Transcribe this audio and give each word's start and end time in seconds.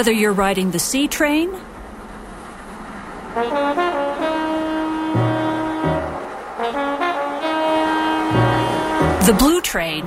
Whether 0.00 0.12
you're 0.12 0.32
riding 0.32 0.70
the 0.70 0.78
C 0.78 1.08
train, 1.08 1.50
the 9.26 9.36
blue 9.38 9.60
train, 9.60 10.06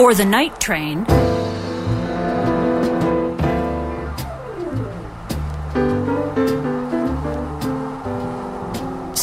or 0.00 0.12
the 0.12 0.24
night 0.28 0.58
train, 0.58 1.06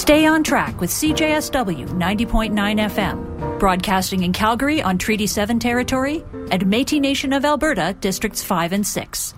Stay 0.04 0.26
on 0.26 0.44
track 0.44 0.82
with 0.82 0.90
CJSW 0.90 1.88
90.9 1.88 2.52
FM, 2.52 3.58
broadcasting 3.58 4.24
in 4.24 4.34
Calgary 4.34 4.82
on 4.82 4.98
Treaty 4.98 5.26
7 5.26 5.60
territory 5.60 6.26
and 6.52 6.68
Metis 6.68 7.00
Nation 7.00 7.32
of 7.32 7.46
Alberta, 7.46 7.96
Districts 8.02 8.44
5 8.44 8.74
and 8.74 8.86
6. 8.86 9.34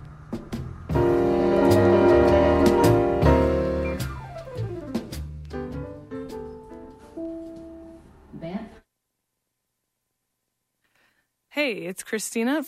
Hey, 11.49 11.73
it's 11.85 12.03
Christina 12.03 12.63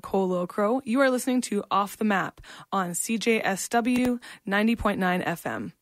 Colo 0.00 0.46
Crow. 0.46 0.80
You 0.84 1.00
are 1.00 1.10
listening 1.10 1.40
to 1.42 1.64
Off 1.70 1.96
the 1.96 2.04
Map 2.04 2.40
on 2.72 2.90
CJSW 2.90 4.20
90.9 4.46 5.26
FM. 5.26 5.72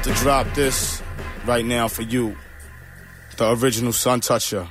About 0.00 0.16
to 0.16 0.22
drop 0.22 0.54
this 0.54 1.02
right 1.44 1.62
now 1.62 1.86
for 1.86 2.00
you. 2.00 2.34
The 3.36 3.52
original 3.52 3.92
Suntoucher. 3.92 4.66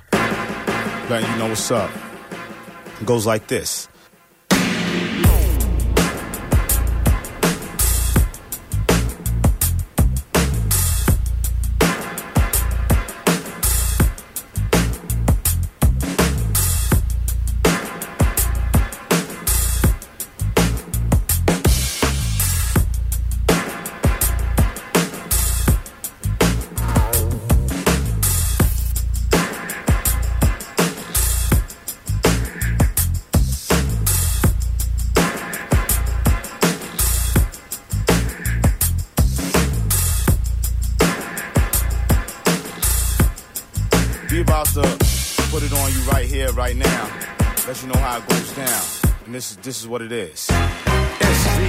Letting 1.07 1.29
you 1.29 1.37
know 1.37 1.49
what's 1.49 1.69
up. 1.69 1.91
It 2.99 3.05
goes 3.05 3.27
like 3.27 3.45
this. 3.47 3.87
This 49.69 49.83
is 49.83 49.87
what 49.87 50.01
it 50.01 50.11
is. 50.11 50.49
SV, 50.49 51.59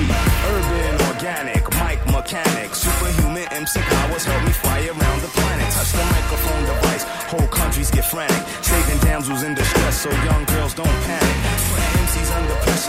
urban, 0.57 0.95
organic, 1.13 1.63
mic 1.85 2.01
mechanic, 2.07 2.75
superhuman 2.75 3.47
MC 3.53 3.79
powers 3.79 4.25
help 4.25 4.43
me 4.43 4.53
fly 4.53 4.81
around 4.87 5.21
the 5.21 5.29
planet. 5.37 5.69
Touch 5.71 5.93
the 5.93 6.05
microphone 6.17 6.63
device, 6.65 7.05
whole 7.29 7.49
countries 7.49 7.91
get 7.91 8.07
frantic. 8.07 8.43
Saving 8.65 9.01
damsels 9.01 9.43
in 9.43 9.55
distress 9.55 10.01
so 10.01 10.11
young 10.29 10.47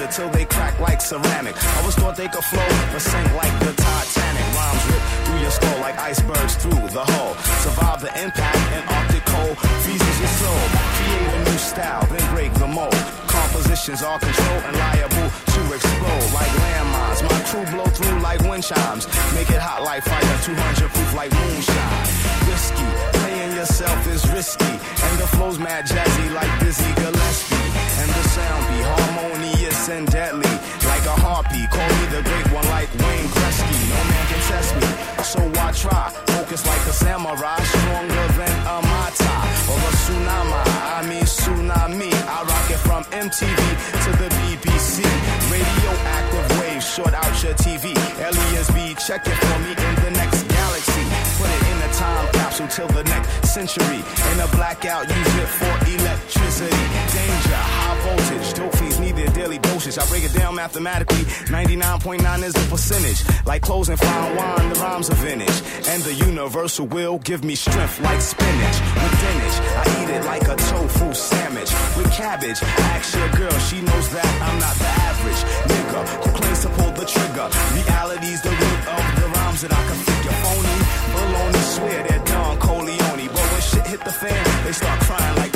pressure 0.01 0.21
till 0.21 0.30
they 0.31 0.45
crack 0.45 0.80
like 0.80 1.01
ceramic. 1.01 1.56
Always 1.77 1.95
thought 1.95 2.15
they 2.15 2.27
could 2.27 2.44
flow, 2.44 2.68
but 2.92 3.01
sink 3.01 3.33
like 3.36 3.53
the 3.59 3.74
Titanic. 3.74 4.45
Rhymes 4.56 4.86
rip 4.89 5.03
through 5.25 5.39
your 5.42 5.51
skull 5.51 5.80
like 5.80 5.98
icebergs 5.98 6.56
through 6.56 6.88
the 6.89 7.03
hull. 7.03 7.36
Survive 7.62 8.01
the 8.01 8.12
impact 8.21 8.57
and 8.75 8.83
Arctic 8.89 9.25
cold, 9.25 9.57
freezes 9.83 10.19
your 10.19 10.33
soul. 10.42 10.62
Create 10.98 11.33
a 11.33 11.39
new 11.50 11.57
style, 11.57 12.06
then 12.07 12.36
break 12.36 12.53
the 12.56 12.68
mold. 12.68 12.95
Compositions 13.27 14.03
are 14.03 14.19
controlled 14.19 14.63
and 14.68 14.75
liable 14.77 15.27
to 15.53 15.62
explode 15.74 16.27
like 16.33 16.51
landmines. 16.63 17.21
My 17.24 17.39
crew 17.50 17.65
blow 17.74 17.86
through 17.86 18.19
like 18.21 18.42
wind 18.42 18.63
chimes. 18.63 19.07
Make 19.36 19.50
it 19.50 19.62
hot 19.62 19.83
like 19.83 20.03
fire, 20.03 20.38
200 20.44 20.89
proof 20.89 21.13
like 21.13 21.31
moonshine. 21.31 22.07
Risky, 22.50 22.88
playing 23.19 23.56
yourself 23.56 24.00
is 24.07 24.24
risky. 24.31 24.74
And 25.06 25.15
the 25.19 25.27
flow's 25.27 25.59
mad 25.59 25.86
jazzy 25.86 26.33
like 26.33 26.51
Dizzy 26.59 26.94
Gillespie. 26.95 27.61
And 28.01 28.09
the 28.09 28.24
sound 28.30 28.63
be 28.65 28.80
harmonious 28.81 29.89
and 29.89 30.07
deadly. 30.07 30.50
Like 30.89 31.06
a 31.06 31.15
harpy, 31.21 31.68
call 31.69 31.89
me 32.01 32.06
the 32.09 32.21
great 32.25 32.50
one 32.51 32.65
like 32.74 32.89
Wayne 32.98 33.30
Gretzky. 33.30 33.77
No 33.94 34.00
man 34.09 34.25
can 34.25 34.42
test 34.50 34.71
me, 34.81 34.89
so 35.21 35.39
why 35.53 35.69
try? 35.71 36.09
Focus 36.33 36.65
like 36.65 36.81
a 36.89 36.94
samurai, 36.98 37.62
stronger 37.62 38.25
than 38.42 38.56
a 38.65 38.77
mata 38.89 39.36
or 39.69 39.77
a 39.77 39.92
tsunami. 40.01 40.62
I 40.98 41.06
mean 41.09 41.25
tsunami. 41.30 42.12
I 42.25 42.38
rock 42.42 42.68
it 42.74 42.81
from 42.81 43.03
MTV 43.13 43.59
to 44.03 44.09
the 44.18 44.30
BBC. 44.39 45.06
Radioactive 45.53 46.48
waves 46.59 46.88
short 46.89 47.13
out 47.13 47.33
your 47.44 47.53
TV. 47.53 47.94
Aliens 48.18 48.69
be 48.74 48.95
checking 48.98 49.38
for 49.45 49.57
me 49.62 49.77
in 49.77 49.95
the 50.01 50.12
next 50.18 50.42
galaxy. 50.50 51.06
Put 51.38 51.50
it 51.53 51.63
in 51.69 51.77
a 51.86 51.94
time 51.94 52.27
capsule 52.33 52.68
till 52.68 52.88
the 52.88 53.03
next 53.03 53.30
century. 53.45 54.01
In 54.33 54.39
a 54.42 54.48
blackout, 54.57 55.07
use 55.07 55.36
it 55.38 55.50
for 55.59 55.74
electricity. 55.86 56.83
Danger, 57.13 57.81
voltage, 58.12 58.54
dope 58.54 58.75
fiends 58.75 59.00
need 59.00 59.16
their 59.16 59.31
daily 59.40 59.60
dosage. 59.60 59.98
I 59.98 60.06
break 60.08 60.24
it 60.24 60.34
down 60.34 60.56
mathematically. 60.56 61.24
99.9 61.48 62.44
is 62.44 62.54
the 62.54 62.66
percentage. 62.69 63.19
Like 63.46 63.62
closing 63.62 63.98
fine 63.98 64.36
wine, 64.36 64.69
the 64.69 64.80
rhymes 64.80 65.10
are 65.10 65.16
vintage. 65.16 65.60
And 65.88 66.04
the 66.04 66.13
universal 66.13 66.88
will 66.88 67.18
give 67.19 67.44
me 67.44 67.56
strength 67.56 68.00
like 68.02 68.22
spinach. 68.22 68.78
With 69.02 69.13
spinach, 69.19 69.58
I 69.80 69.84
eat 69.98 70.10
it 70.18 70.24
like 70.25 70.44
a 70.44 70.56
tofu 70.56 71.13
sandwich. 71.13 71.72
With 71.98 72.12
cabbage, 72.13 72.60
I 72.62 72.72
ask 72.96 73.16
your 73.16 73.31
girl, 73.40 73.58
she 73.69 73.81
knows 73.81 74.08
that 74.16 74.30
I'm 74.48 74.58
not 74.60 74.75
the 74.84 74.92
average 75.10 75.42
nigga 75.72 76.02
who 76.24 76.30
claims 76.40 76.62
to 76.66 76.69
pull 76.78 76.92
the 76.92 77.06
trigger. 77.06 77.48
Reality's 77.80 78.42
the 78.42 78.54
root 78.62 78.81
of 78.96 79.04
the 79.19 79.28
rhymes 79.36 79.62
that 79.63 79.74
I 79.74 79.81
can 79.88 80.00
figure. 80.10 80.36
Phony, 80.44 80.78
baloney, 81.13 81.63
swear 81.75 82.00
they're 82.08 82.25
Don 82.25 82.60
Corleone. 82.60 83.28
But 83.36 83.46
when 83.52 83.62
shit 83.62 83.86
hit 83.88 84.02
the 84.04 84.12
fan, 84.12 84.44
they 84.66 84.74
start 84.74 85.00
crying 85.02 85.36
like 85.38 85.50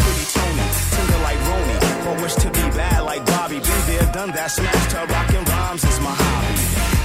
done 4.16 4.32
that, 4.32 4.48
smashed 4.48 4.92
her, 4.96 5.06
rockin' 5.12 5.44
rhymes 5.44 5.84
is 5.84 6.00
my 6.00 6.16
hobby. 6.16 6.56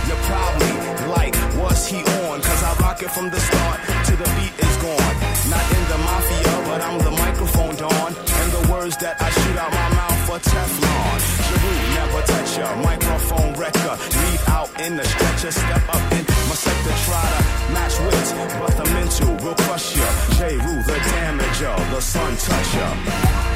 You're 0.07 0.25
probably 0.31 0.75
like, 1.11 1.35
what's 1.59 1.85
he 1.91 1.99
on? 2.23 2.39
Cause 2.39 2.63
I 2.63 2.71
rock 2.87 3.03
it 3.03 3.11
from 3.11 3.27
the 3.35 3.41
start 3.51 3.79
to 4.07 4.13
the 4.15 4.29
beat 4.39 4.55
is 4.55 4.77
gone. 4.79 5.15
Not 5.51 5.67
in 5.75 5.85
the 5.91 5.99
mafia, 6.07 6.55
but 6.71 6.79
I'm 6.87 6.99
the 7.03 7.11
microphone 7.11 7.75
dawn. 7.83 8.11
And 8.15 8.49
the 8.55 8.63
words 8.71 8.95
that 9.03 9.19
I 9.19 9.27
shoot 9.27 9.59
out 9.59 9.73
my 9.75 9.91
mouth 9.99 10.21
for 10.31 10.39
Teflon. 10.39 11.19
Giroux, 11.51 11.79
never 11.99 12.23
touch 12.31 12.53
ya. 12.63 12.69
Microphone 12.79 13.51
wrecker. 13.59 13.95
Leave 14.23 14.45
out 14.55 14.71
in 14.79 14.95
the 14.95 15.05
stretcher, 15.05 15.51
step 15.51 15.85
up 15.91 16.05
in 16.15 16.23
My 16.47 16.57
sector 16.63 16.95
try 17.11 17.27
to 17.35 17.43
match 17.75 17.97
wits, 18.07 18.31
but 18.55 18.73
the 18.79 18.87
mental 18.95 19.35
will 19.43 19.59
crush 19.67 19.99
ya. 19.99 20.09
J. 20.39 20.63
Rule, 20.63 20.83
the 20.87 20.99
damager, 21.11 21.75
the 21.91 22.01
sun 22.01 22.33
toucher. 22.39 22.91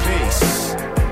Peace. 0.03 1.04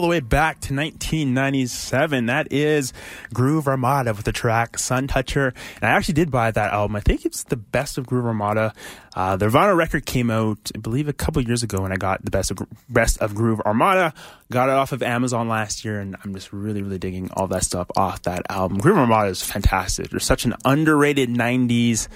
All 0.00 0.06
the 0.06 0.08
way 0.08 0.20
back 0.20 0.60
to 0.60 0.74
1997, 0.74 2.24
that 2.24 2.50
is 2.50 2.94
Groove 3.34 3.68
Armada 3.68 4.14
with 4.14 4.24
the 4.24 4.32
track 4.32 4.78
Suntoucher. 4.78 5.52
And 5.74 5.84
I 5.84 5.88
actually 5.90 6.14
did 6.14 6.30
buy 6.30 6.50
that 6.50 6.72
album. 6.72 6.96
I 6.96 7.00
think 7.00 7.26
it's 7.26 7.42
the 7.42 7.58
best 7.58 7.98
of 7.98 8.06
Groove 8.06 8.24
Armada. 8.24 8.72
Uh, 9.14 9.36
their 9.36 9.50
vinyl 9.50 9.76
record 9.76 10.06
came 10.06 10.30
out, 10.30 10.70
I 10.74 10.78
believe, 10.78 11.06
a 11.06 11.12
couple 11.12 11.42
years 11.42 11.62
ago, 11.62 11.84
and 11.84 11.92
I 11.92 11.98
got 11.98 12.24
the 12.24 12.30
best 12.30 12.50
of 12.50 12.60
best 12.88 13.18
of 13.18 13.34
Groove 13.34 13.60
Armada. 13.60 14.14
Got 14.50 14.70
it 14.70 14.74
off 14.74 14.92
of 14.92 15.02
Amazon 15.02 15.50
last 15.50 15.84
year, 15.84 16.00
and 16.00 16.16
I'm 16.24 16.32
just 16.32 16.50
really, 16.50 16.80
really 16.80 16.98
digging 16.98 17.30
all 17.34 17.46
that 17.48 17.64
stuff 17.64 17.90
off 17.94 18.22
that 18.22 18.46
album. 18.48 18.78
Groove 18.78 18.96
Armada 18.96 19.28
is 19.28 19.42
fantastic. 19.42 20.08
They're 20.08 20.18
such 20.18 20.46
an 20.46 20.54
underrated 20.64 21.28
90s. 21.28 22.08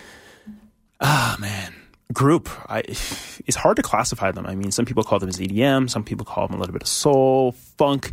Ah, 1.03 1.37
oh, 1.37 1.41
man 1.43 1.84
group. 2.14 2.49
I, 2.71 2.80
it's 2.80 3.56
hard 3.56 3.76
to 3.76 3.83
classify 3.83 4.30
them. 4.30 4.47
I 4.47 4.54
mean, 4.54 4.71
some 4.71 4.85
people 4.85 5.02
call 5.02 5.18
them 5.18 5.28
as 5.28 5.38
EDM, 5.38 5.90
some 5.90 6.04
people 6.04 6.25
call 6.25 6.47
them 6.47 6.56
a 6.56 6.61
little 6.61 6.73
bit 6.73 6.83
of 6.83 6.88
soul, 6.88 7.52
funk. 7.52 8.12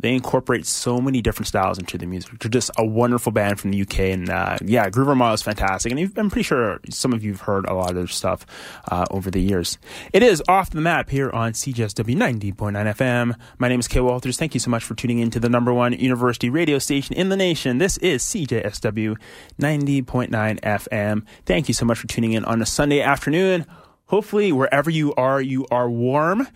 They 0.00 0.14
incorporate 0.14 0.64
so 0.64 1.00
many 1.00 1.20
different 1.20 1.48
styles 1.48 1.78
into 1.78 1.98
the 1.98 2.06
music. 2.06 2.38
They're 2.38 2.50
just 2.50 2.70
a 2.78 2.86
wonderful 2.86 3.32
band 3.32 3.58
from 3.58 3.72
the 3.72 3.82
UK, 3.82 3.98
and 4.00 4.30
uh, 4.30 4.56
yeah, 4.64 4.88
Groove 4.90 5.08
Armada 5.08 5.34
is 5.34 5.42
fantastic. 5.42 5.90
And 5.90 6.12
I'm 6.16 6.30
pretty 6.30 6.44
sure 6.44 6.78
some 6.88 7.12
of 7.12 7.24
you've 7.24 7.40
heard 7.40 7.66
a 7.66 7.74
lot 7.74 7.90
of 7.90 7.96
their 7.96 8.06
stuff 8.06 8.46
uh, 8.90 9.06
over 9.10 9.28
the 9.28 9.40
years. 9.40 9.76
It 10.12 10.22
is 10.22 10.40
off 10.46 10.70
the 10.70 10.80
map 10.80 11.10
here 11.10 11.30
on 11.30 11.52
CJSW 11.52 12.16
90.9 12.16 12.54
FM. 12.94 13.34
My 13.58 13.68
name 13.68 13.80
is 13.80 13.88
Kay 13.88 14.00
Walters. 14.00 14.36
Thank 14.36 14.54
you 14.54 14.60
so 14.60 14.70
much 14.70 14.84
for 14.84 14.94
tuning 14.94 15.18
in 15.18 15.30
to 15.32 15.40
the 15.40 15.48
number 15.48 15.72
one 15.72 15.92
university 15.92 16.48
radio 16.48 16.78
station 16.78 17.16
in 17.16 17.28
the 17.28 17.36
nation. 17.36 17.78
This 17.78 17.98
is 17.98 18.22
CJSW 18.22 19.16
90.9 19.60 20.60
FM. 20.60 21.26
Thank 21.44 21.66
you 21.66 21.74
so 21.74 21.84
much 21.84 21.98
for 21.98 22.06
tuning 22.06 22.34
in 22.34 22.44
on 22.44 22.62
a 22.62 22.66
Sunday 22.66 23.00
afternoon. 23.00 23.66
Hopefully, 24.06 24.52
wherever 24.52 24.88
you 24.88 25.12
are, 25.16 25.40
you 25.42 25.66
are 25.70 25.90
warm 25.90 26.48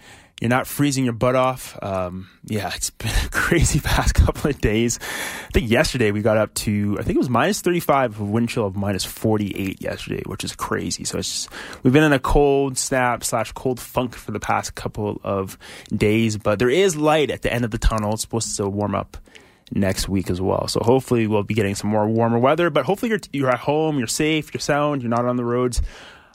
you're 0.42 0.48
not 0.48 0.66
freezing 0.66 1.04
your 1.04 1.12
butt 1.12 1.36
off. 1.36 1.78
Um, 1.80 2.28
yeah, 2.44 2.72
it's 2.74 2.90
been 2.98 3.12
a 3.24 3.28
crazy 3.28 3.78
past 3.78 4.14
couple 4.16 4.50
of 4.50 4.60
days. 4.60 4.98
I 5.00 5.50
think 5.52 5.70
yesterday 5.70 6.10
we 6.10 6.20
got 6.20 6.36
up 6.36 6.52
to, 6.54 6.96
I 6.98 7.04
think 7.04 7.14
it 7.14 7.20
was 7.20 7.30
minus 7.30 7.60
35 7.60 8.18
with 8.18 8.28
wind 8.28 8.48
chill 8.48 8.66
of 8.66 8.74
minus 8.74 9.04
48 9.04 9.80
yesterday, 9.80 10.24
which 10.26 10.42
is 10.42 10.56
crazy. 10.56 11.04
So 11.04 11.18
it's 11.18 11.28
just, 11.28 11.48
we've 11.84 11.92
been 11.92 12.02
in 12.02 12.12
a 12.12 12.18
cold 12.18 12.76
snap 12.76 13.22
slash 13.22 13.52
cold 13.52 13.78
funk 13.78 14.16
for 14.16 14.32
the 14.32 14.40
past 14.40 14.74
couple 14.74 15.20
of 15.22 15.56
days, 15.96 16.38
but 16.38 16.58
there 16.58 16.70
is 16.70 16.96
light 16.96 17.30
at 17.30 17.42
the 17.42 17.52
end 17.52 17.64
of 17.64 17.70
the 17.70 17.78
tunnel. 17.78 18.14
It's 18.14 18.22
supposed 18.22 18.56
to 18.56 18.68
warm 18.68 18.96
up 18.96 19.18
next 19.70 20.08
week 20.08 20.28
as 20.28 20.40
well. 20.40 20.66
So 20.66 20.80
hopefully 20.80 21.28
we'll 21.28 21.44
be 21.44 21.54
getting 21.54 21.76
some 21.76 21.88
more 21.88 22.08
warmer 22.08 22.40
weather, 22.40 22.68
but 22.68 22.84
hopefully 22.84 23.10
you're, 23.10 23.20
you're 23.32 23.50
at 23.50 23.60
home, 23.60 23.96
you're 23.96 24.08
safe, 24.08 24.52
you're 24.52 24.60
sound, 24.60 25.02
you're 25.02 25.08
not 25.08 25.24
on 25.24 25.36
the 25.36 25.44
roads. 25.44 25.82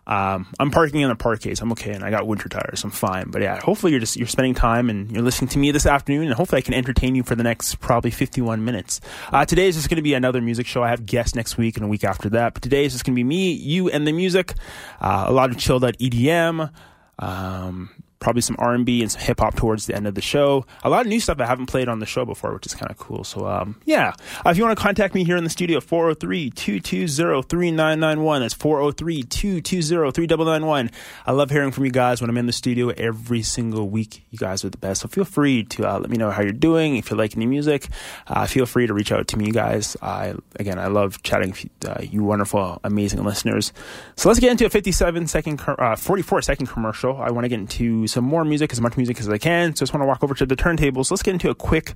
Um, 0.08 0.48
I'm 0.58 0.72
parking 0.72 1.02
in 1.02 1.12
a 1.12 1.16
park 1.16 1.42
case. 1.42 1.62
I'm 1.62 1.72
okay, 1.74 1.92
and 1.92 2.04
I 2.04 2.10
got 2.10 2.26
winter 2.26 2.48
tires. 2.48 2.84
I'm 2.84 2.92
fine. 2.92 3.30
But 3.30 3.42
yeah, 3.42 3.60
hopefully 3.60 3.92
you're 3.92 4.00
just 4.00 4.16
you're 4.16 4.28
spending 4.28 4.56
time 4.56 4.90
and 4.90 5.12
you're 5.12 5.24
listening 5.24 5.50
to 5.50 5.60
me 5.60 5.72
this 5.72 5.86
afternoon, 5.86 6.24
and 6.28 6.34
hopefully 6.34 6.60
I 6.60 6.62
can 6.62 6.74
entertain 6.74 7.14
you 7.14 7.24
for 7.24 7.36
the 7.36 7.44
next 7.44 7.80
probably 7.82 8.10
51 8.10 8.64
minutes. 8.64 9.02
Uh, 9.32 9.46
today 9.46 9.68
is 9.68 9.76
just 9.76 9.90
going 9.90 9.98
to 9.98 10.02
be 10.02 10.14
another 10.14 10.42
music 10.42 10.66
show. 10.66 10.82
I 10.82 10.90
have 10.90 11.06
guests 11.06 11.36
next 11.36 11.58
week 11.58 11.76
and 11.76 11.86
a 11.86 11.90
week 11.90 12.06
after 12.06 12.30
that, 12.30 12.54
but 12.54 12.64
today 12.64 12.86
is 12.86 12.94
just 12.94 13.04
going 13.04 13.14
to 13.16 13.20
be 13.20 13.26
me, 13.26 13.52
you, 13.52 13.90
and 13.90 14.08
the 14.08 14.14
music. 14.14 14.54
Uh, 15.02 15.26
a 15.28 15.34
lot 15.34 15.50
of 15.52 15.58
chilled 15.58 15.84
out 15.84 15.98
EDM. 15.98 16.72
Um, 17.20 17.90
probably 18.20 18.42
some 18.42 18.56
R&B 18.60 19.02
and 19.02 19.12
some 19.12 19.22
hip 19.22 19.40
hop 19.40 19.56
towards 19.56 19.86
the 19.86 19.96
end 19.96 20.08
of 20.08 20.16
the 20.16 20.22
show. 20.22 20.66
A 20.84 20.90
lot 20.90 21.02
of 21.02 21.08
new 21.08 21.20
stuff 21.20 21.40
I 21.40 21.46
haven't 21.46 21.68
played 21.68 21.88
on 21.88 22.00
the 22.00 22.06
show 22.06 22.26
before, 22.26 22.54
which 22.54 22.66
is 22.66 22.74
kind 22.74 22.90
of 22.90 22.98
cool. 22.98 23.24
So, 23.24 23.48
um, 23.48 23.80
yeah. 23.86 24.14
Uh, 24.46 24.50
if 24.50 24.58
you 24.58 24.64
want 24.64 24.78
to 24.78 24.82
contact 24.82 25.14
me 25.14 25.24
here 25.24 25.38
in 25.38 25.44
the 25.44 25.50
studio, 25.50 25.80
403-220-3991. 25.80 28.40
That's 28.40 28.56
403-220-3991. 28.56 30.92
I 31.26 31.32
love 31.32 31.50
hearing 31.52 31.72
from 31.72 31.86
you 31.86 31.92
guys 31.92 32.20
when 32.22 32.30
I'm 32.30 32.38
in 32.38 32.46
the 32.48 32.54
studio 32.54 32.90
every 32.90 33.44
single 33.44 33.90
week. 33.90 34.26
You 34.32 34.40
guys 34.40 34.66
are 34.66 34.70
the 34.70 34.78
best. 34.78 35.02
So 35.02 35.08
feel 35.08 35.26
free 35.26 35.64
to 35.66 35.88
uh, 35.88 36.00
let 36.00 36.10
me 36.10 36.18
know 36.18 36.32
how 36.32 36.42
you're 36.42 36.54
doing. 36.54 36.98
If 36.98 37.12
you 37.12 37.18
like 37.18 37.36
any 37.36 37.46
music, 37.46 37.88
uh, 38.28 38.48
feel 38.48 38.66
free 38.66 38.88
to 38.88 38.94
reach 38.94 39.12
out 39.12 39.28
to 39.30 39.38
me, 39.38 39.52
guys. 39.52 39.96
I, 40.02 40.34
again, 40.56 40.80
I 40.80 40.88
love 40.88 41.22
chatting 41.22 41.52
with 41.52 41.70
uh, 41.86 42.02
you 42.02 42.24
wonderful, 42.24 42.80
amazing 42.84 43.24
listeners. 43.24 43.72
So 44.16 44.30
let's 44.30 44.40
get 44.40 44.52
into 44.52 44.66
a 44.66 44.70
57 44.70 45.28
second, 45.28 45.62
uh, 45.68 45.96
44 45.96 46.42
second 46.42 46.66
commercial. 46.68 47.22
I 47.22 47.30
want 47.30 47.46
to 47.46 47.50
get 47.50 47.60
into 47.60 48.07
some 48.08 48.24
more 48.24 48.44
music, 48.44 48.72
as 48.72 48.82
much 48.82 48.98
music 48.98 49.20
as 49.20 49.30
I 49.30 49.38
can. 49.38 49.76
So 49.76 49.80
I 49.80 49.84
just 49.84 49.94
want 49.94 50.04
to 50.04 50.08
walk 50.08 50.24
over 50.24 50.34
to 50.36 50.46
the 50.46 50.56
turntables. 50.56 51.12
Let's 51.12 51.24
get 51.24 51.34
into 51.34 51.50
a 51.50 51.56
quick 51.56 51.94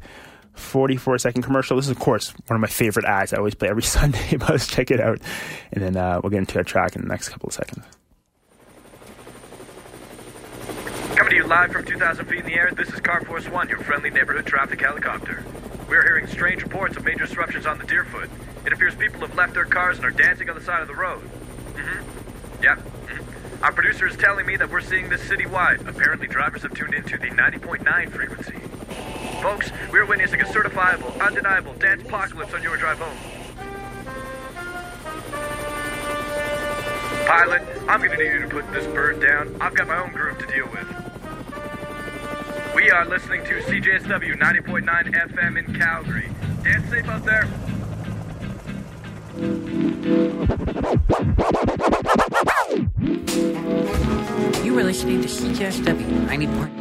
44 0.53 1.17
second 1.17 1.41
commercial. 1.43 1.77
This 1.77 1.85
is, 1.85 1.91
of 1.91 1.99
course, 1.99 2.33
one 2.47 2.55
of 2.55 2.61
my 2.61 2.67
favorite 2.67 3.05
ads 3.05 3.33
I 3.33 3.37
always 3.37 3.55
play 3.55 3.69
every 3.69 3.83
Sunday, 3.97 4.35
but 4.37 4.49
let's 4.49 4.67
check 4.67 4.91
it 4.91 4.99
out. 4.99 5.19
And 5.71 5.83
then 5.83 5.97
uh, 5.97 6.19
we'll 6.21 6.29
get 6.29 6.39
into 6.39 6.59
a 6.59 6.63
track 6.63 6.95
in 6.95 7.01
the 7.01 7.07
next 7.07 7.29
couple 7.29 7.47
of 7.47 7.53
seconds. 7.53 7.85
Coming 11.15 11.31
to 11.31 11.35
you 11.35 11.45
live 11.45 11.71
from 11.71 11.85
2,000 11.85 12.25
feet 12.25 12.39
in 12.39 12.45
the 12.45 12.53
air, 12.55 12.71
this 12.75 12.89
is 12.89 12.99
Car 12.99 13.21
Force 13.25 13.47
One, 13.47 13.69
your 13.69 13.79
friendly 13.79 14.09
neighborhood 14.09 14.45
traffic 14.45 14.81
helicopter. 14.81 15.45
We 15.89 15.95
are 15.97 16.03
hearing 16.03 16.25
strange 16.27 16.63
reports 16.63 16.95
of 16.95 17.03
major 17.03 17.25
disruptions 17.25 17.65
on 17.65 17.77
the 17.77 17.83
Deerfoot. 17.83 18.29
It 18.65 18.73
appears 18.73 18.95
people 18.95 19.19
have 19.21 19.35
left 19.35 19.53
their 19.53 19.65
cars 19.65 19.97
and 19.97 20.05
are 20.05 20.11
dancing 20.11 20.49
on 20.49 20.55
the 20.55 20.63
side 20.63 20.81
of 20.81 20.87
the 20.87 20.95
road. 20.95 21.21
Mm-hmm. 21.73 22.63
Yeah. 22.63 22.77
Our 23.63 23.71
producer 23.71 24.07
is 24.07 24.17
telling 24.17 24.47
me 24.47 24.57
that 24.57 24.71
we're 24.71 24.81
seeing 24.81 25.07
this 25.09 25.21
citywide. 25.21 25.87
Apparently, 25.87 26.27
drivers 26.27 26.63
have 26.63 26.73
tuned 26.73 26.95
into 26.95 27.17
the 27.19 27.27
90.9 27.27 28.11
frequency. 28.11 28.57
Folks, 29.41 29.71
we're 29.91 30.05
witnessing 30.05 30.41
a 30.41 30.45
certifiable, 30.45 31.19
undeniable 31.21 31.75
dance 31.75 32.01
apocalypse 32.01 32.55
on 32.55 32.63
your 32.63 32.75
drive 32.75 32.97
home. 32.97 33.15
Pilot, 37.27 37.61
I'm 37.87 38.01
gonna 38.01 38.17
need 38.17 38.33
you 38.33 38.39
to 38.39 38.47
put 38.47 38.71
this 38.71 38.87
bird 38.87 39.21
down. 39.21 39.55
I've 39.61 39.75
got 39.75 39.87
my 39.87 39.97
own 39.97 40.11
groove 40.11 40.39
to 40.39 40.47
deal 40.47 40.65
with. 40.65 40.87
We 42.75 42.89
are 42.89 43.05
listening 43.05 43.43
to 43.45 43.61
CJSW 43.61 44.39
90.9 44.39 45.13
FM 45.13 45.57
in 45.57 45.75
Calgary. 45.79 46.29
Dance 46.63 46.89
safe 46.89 47.07
out 47.07 47.23
there. 47.25 47.47
Listening 54.91 55.21
to 55.21 55.27
CJSW 55.29 56.27
90.9. 56.27 56.80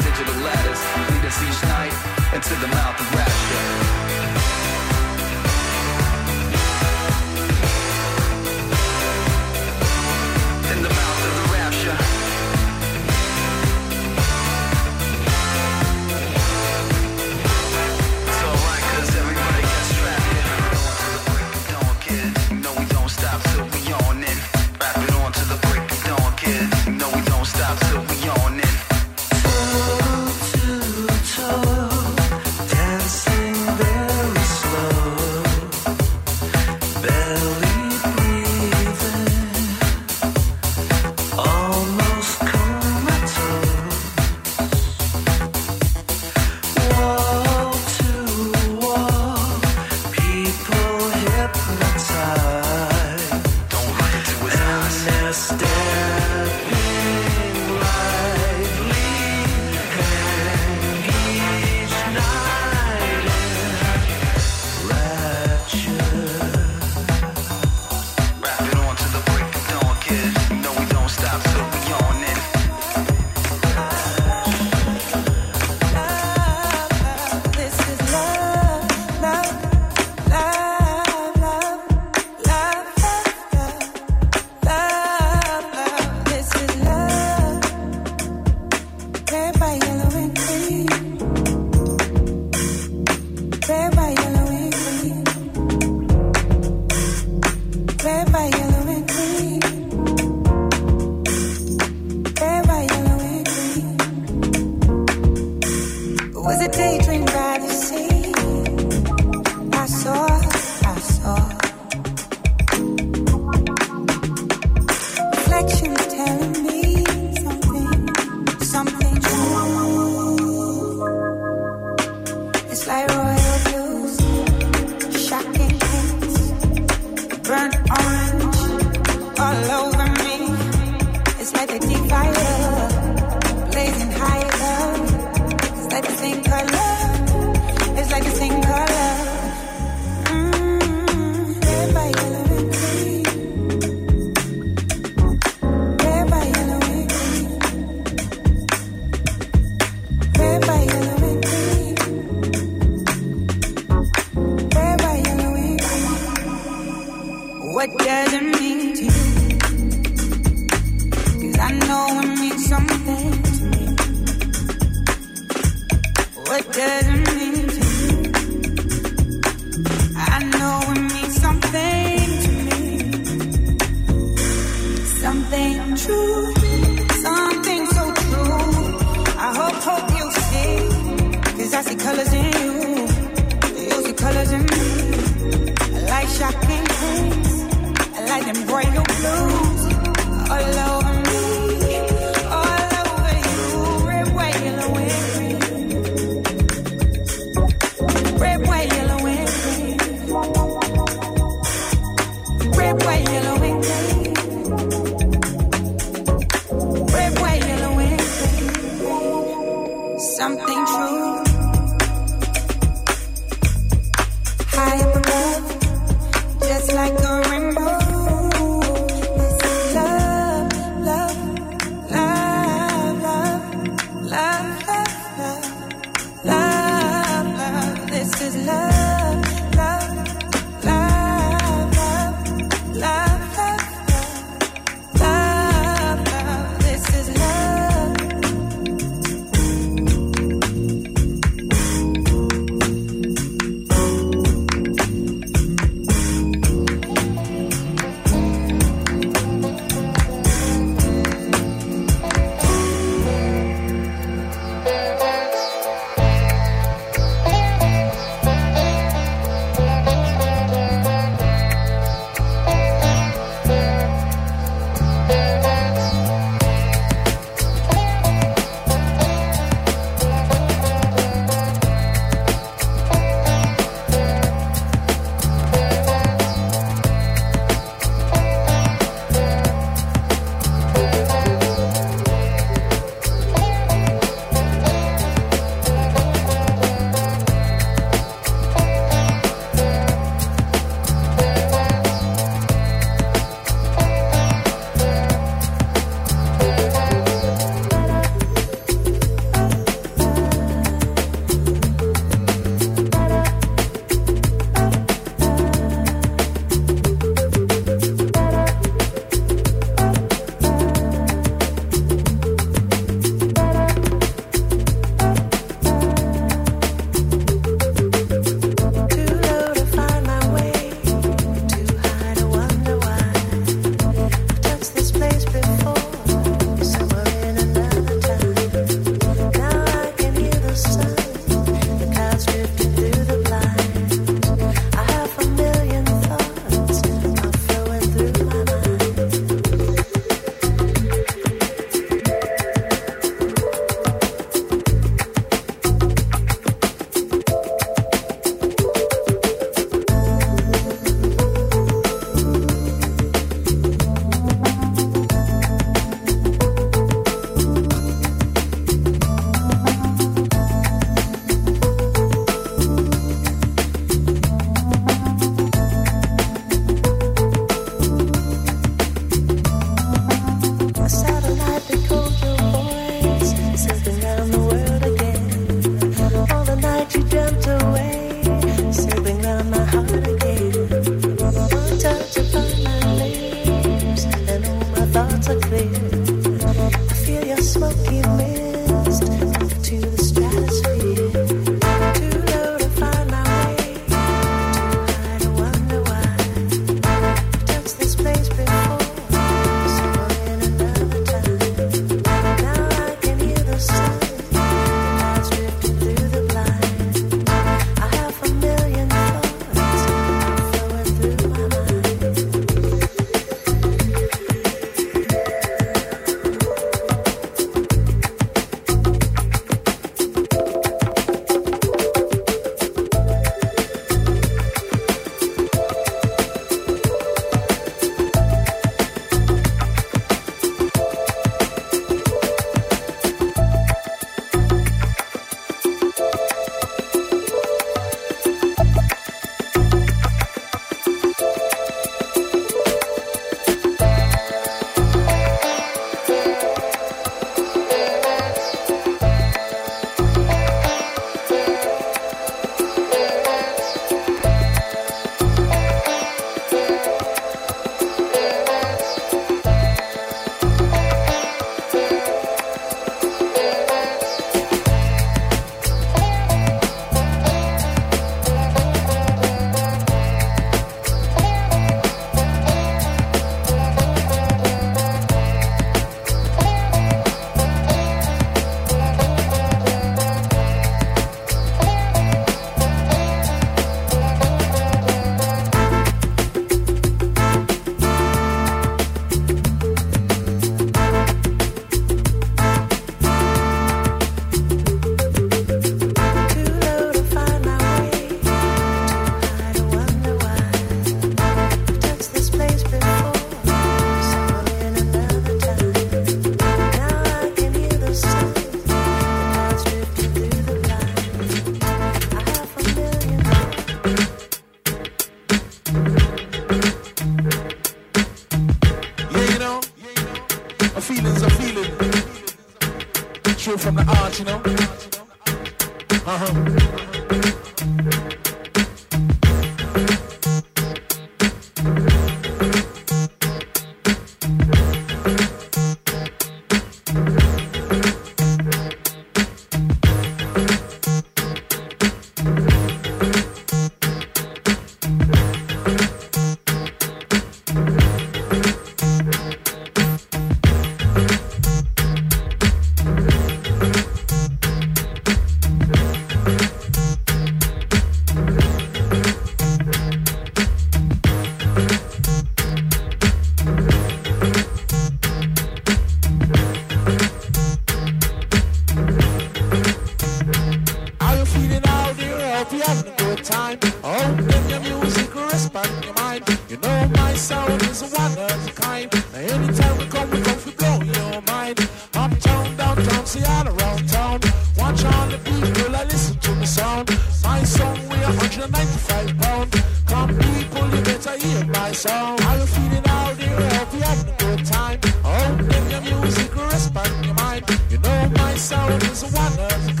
out 572.61 572.69
there? 572.69 572.71
Hope 572.71 572.73
you 572.73 572.81
having 572.81 573.11
a 573.11 573.15
good 573.17 573.43
time. 573.43 573.79
Oh, 574.03 574.35
then 574.41 574.69
your 574.69 574.79
music 574.81 575.33
respond 575.35 576.05
your 576.05 576.13
mind. 576.13 576.43
You 576.69 576.77
know 576.77 577.07
my 577.15 577.33
sound 577.33 577.81
is 577.83 578.01
one 578.01 578.37
of 578.37 578.67
a 578.67 578.71
kind. 578.73 579.11
Now 579.33 579.39
anytime 579.39 579.97
we 579.97 580.05
come, 580.05 580.29
we 580.29 580.41
come 580.41 580.59
to 580.59 580.71
blow 580.71 581.01
your 581.01 581.41
mind. 581.41 581.79
Uptown, 582.13 582.77
downtown, 582.77 583.25
see 583.25 583.43
all 583.45 583.67
around 583.67 584.09
town. 584.09 584.39
Watch 584.77 585.03
all 585.05 585.27
the 585.27 585.39
people, 585.43 585.95
I 585.95 586.03
listen 586.05 586.37
to 586.39 586.51
the 586.55 586.67
sound. 586.67 587.09
My 587.43 587.63
song 587.63 587.97
weigh 588.09 588.25
195 588.25 589.37
pound. 589.37 589.71
Come 590.05 590.29
people, 590.37 590.89
you 590.95 591.01
better 591.01 591.37
hear 591.37 591.65
my 591.65 591.91
song. 591.91 592.37
How 592.39 592.55
you 592.55 592.65
feeling 592.65 593.07
out 593.07 593.37
there? 593.37 593.69
Hope 593.75 593.93
you 593.93 594.01
having 594.01 594.33
a 594.33 594.37
good 594.37 594.65
time. 594.65 594.99
Oh, 595.23 595.57
then 595.61 595.91
your 595.91 596.01
music 596.01 596.55
respond 596.55 597.25
your 597.25 597.35
mind. 597.35 597.65
You 597.89 597.97
know 597.99 598.29
my 598.37 598.55
sound 598.55 599.03
is 599.03 599.23
one 599.23 599.53
of 599.53 599.89
a 599.89 599.93
kind. 599.93 600.00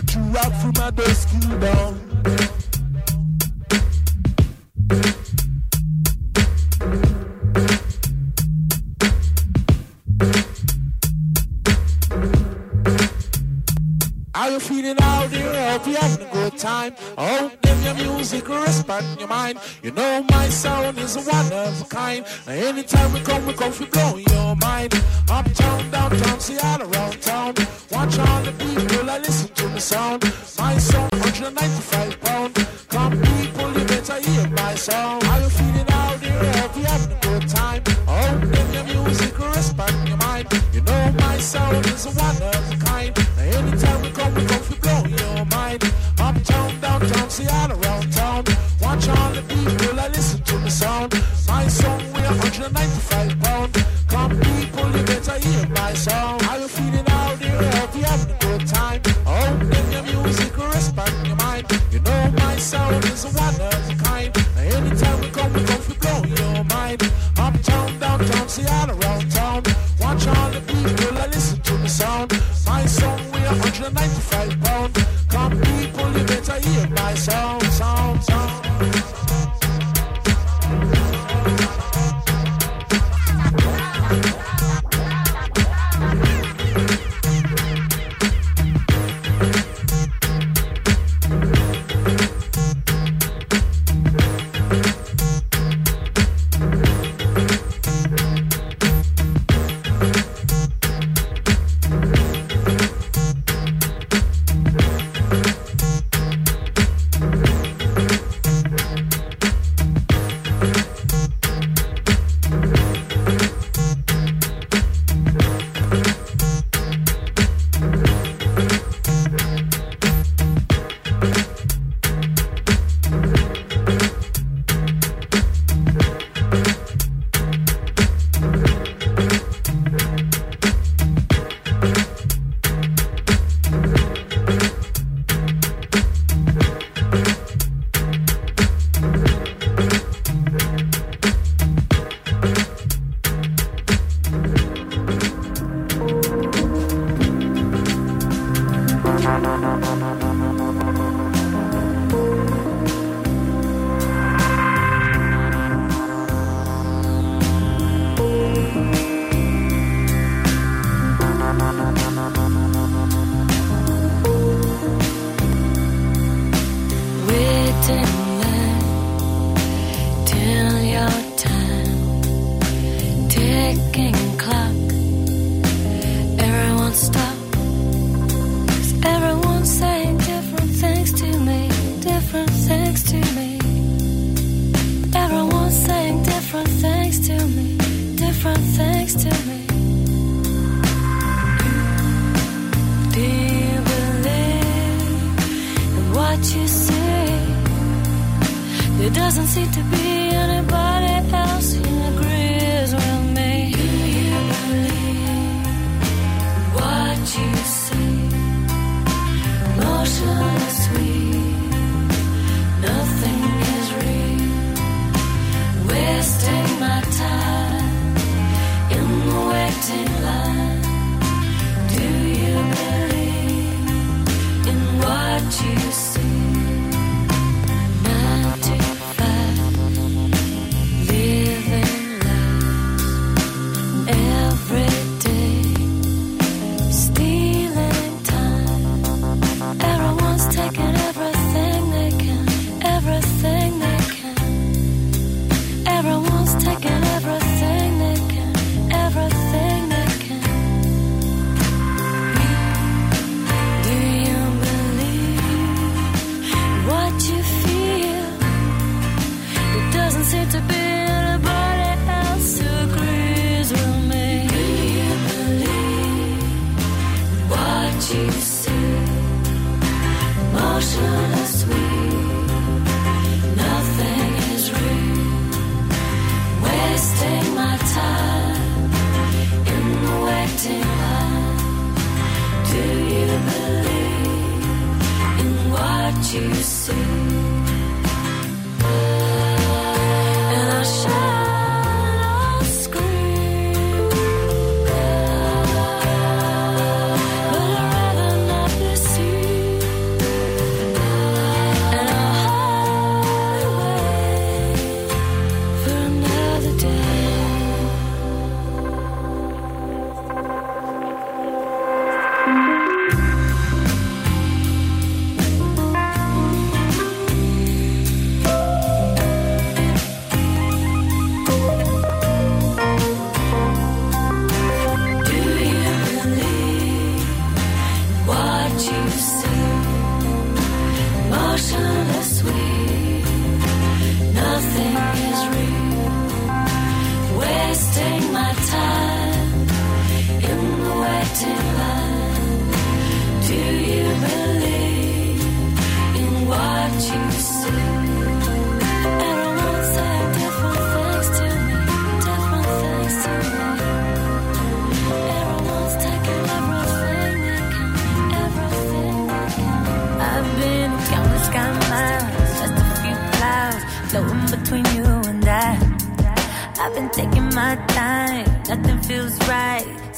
Start 0.00 0.06
to 0.08 0.18
rock 0.30 0.52
from 0.60 0.72
dusk 0.96 1.28
till 1.40 1.58
dawn. 1.58 2.00
How 14.34 14.48
you 14.48 14.60
feeling 14.60 14.96
out 15.02 15.30
there? 15.30 15.76
A 15.76 16.29
time. 16.60 16.94
Oh, 17.16 17.48
Hope 17.48 17.62
them 17.62 17.82
your 17.82 17.94
music 17.94 18.46
respond 18.46 19.18
your 19.18 19.28
mind. 19.28 19.58
You 19.82 19.92
know 19.92 20.22
my 20.30 20.48
sound 20.50 20.98
is 20.98 21.16
one 21.16 21.52
of 21.52 21.80
a 21.80 21.84
kind. 21.88 22.26
Anytime 22.46 23.12
we 23.14 23.20
come, 23.20 23.46
we 23.46 23.54
come 23.54 23.72
to 23.72 23.86
blow 23.86 24.16
your 24.16 24.56
mind. 24.56 24.92
Uptown, 25.30 25.90
downtown, 25.90 26.38
see 26.38 26.58
all 26.58 26.82
around 26.82 27.22
town. 27.22 27.54
Watch 27.90 28.18
all 28.18 28.42
the 28.42 28.52
people, 28.52 29.08
I 29.08 29.18
listen 29.18 29.48
to 29.54 29.68
the 29.68 29.80
sound. 29.80 30.22
My 30.58 30.76
song, 30.76 31.08
195 31.12 32.20
pound. 32.20 32.54
Come 32.90 33.12
people, 33.22 33.72
you 33.78 33.84
better 33.86 34.20
hear 34.20 34.46
my 34.48 34.74
song. 34.74 35.22
How 35.22 35.38
you 35.38 35.48
feeling 35.48 35.90
out 35.90 36.20
there? 36.20 36.52
Hope 36.60 36.76
you 36.76 36.84
having 36.84 37.16
a 37.16 37.20
good 37.20 37.48
time. 37.48 37.82
Oh, 38.06 38.38
them 38.38 38.74
your 38.74 38.84
music 38.84 39.38
respond 39.38 40.08
your 40.08 40.18
mind. 40.18 40.46
You 40.74 40.82
know 40.82 41.12
my 41.20 41.38
sound 41.38 41.86
is 41.86 42.04
one 42.04 42.36
of 42.36 42.72
a 42.72 42.79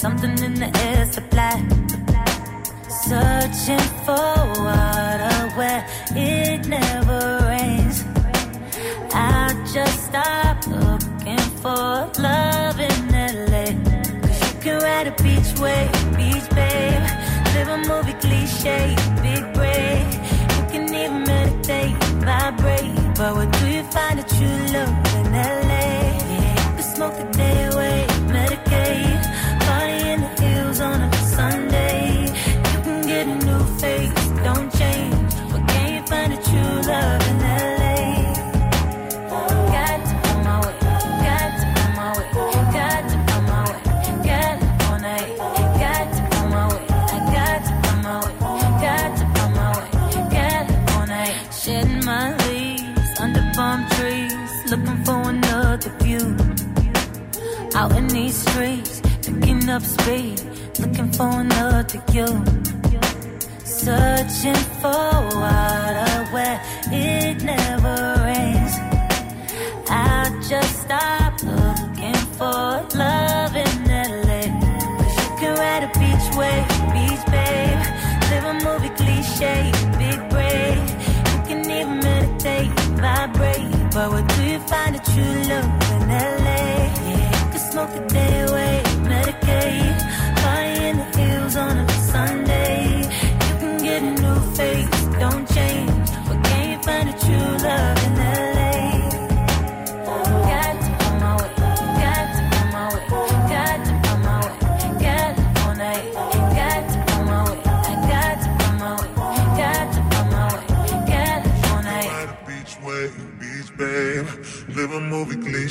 Something 0.02 0.36
in 0.42 0.54
the 0.54 0.68
air 0.82 1.06
supply. 1.06 1.62
Searching 3.06 3.86
for 4.04 4.34
water 4.58 5.38
where 5.54 5.86
it 6.10 6.66
never 6.66 7.38
rains. 7.46 8.02
I 9.14 9.54
just 9.72 10.06
stop 10.06 10.66
looking 10.66 11.38
for 11.62 12.10
love 12.20 12.80
in 12.80 13.12
LA. 13.12 13.66
Cause 14.22 14.54
you 14.54 14.60
can 14.60 14.82
ride 14.82 15.06
a 15.06 15.14
beach 15.22 15.56
wave, 15.60 16.16
beach 16.16 16.50
babe. 16.50 17.02
Live 17.54 17.68
a 17.68 17.78
movie 17.86 18.14
cliche. 18.14 18.91
up 59.72 59.82
speed, 59.82 60.38
looking 60.80 61.10
for 61.12 61.30
another 61.30 62.02
you. 62.12 62.26
Searching 63.64 64.62
for 64.80 65.11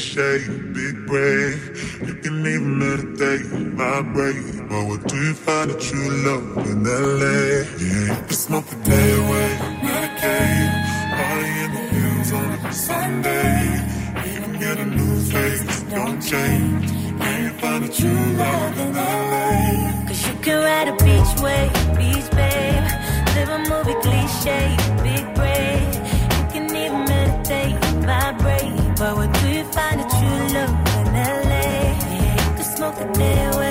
shake, 0.01 0.47
big 0.73 1.05
brave, 1.05 1.59
You 2.07 2.15
can 2.15 2.39
even 2.47 2.79
meditate, 2.79 3.45
vibrate. 3.77 4.69
But 4.69 4.83
what 4.89 5.07
do 5.07 5.15
you 5.15 5.33
find 5.33 5.69
that 5.71 5.83
you 5.91 6.01
love 6.27 6.57
in 6.69 6.83
LA? 6.83 7.61
Yeah, 7.77 8.17
you 8.17 8.23
can 8.27 8.37
smoke 8.47 8.65
the 8.65 8.77
day 8.89 9.09
away, 9.23 9.49
medicate. 9.85 10.73
Party 11.17 11.53
in 11.65 11.71
the 11.77 11.83
hills 11.95 12.31
on 12.33 12.49
a 12.51 12.73
Sunday. 12.73 13.61
Even 14.31 14.51
get 14.59 14.77
a 14.79 14.85
new 14.85 15.15
face, 15.33 15.83
don't 15.83 16.19
change. 16.21 16.89
Can 17.21 17.43
you 17.43 17.49
find 17.61 17.85
a 17.85 17.89
true 17.89 18.25
love 18.41 18.77
in 18.79 18.93
LA? 18.95 20.07
Cause 20.07 20.27
you 20.27 20.33
can 20.41 20.57
ride 20.67 20.87
a 20.87 20.95
beach 21.05 21.33
wave, 21.45 21.73
beach 21.97 22.29
babe. 22.31 22.85
Live 23.35 23.49
a 23.49 23.59
movie 23.69 23.97
cliche, 24.05 24.75
big 25.03 25.25
break. 25.35 25.93
You 26.35 26.43
can 26.53 26.65
even 26.75 27.03
meditate, 27.05 27.77
vibrate. 28.09 28.71
But 28.97 29.15
what 29.17 29.30
and 33.01 33.70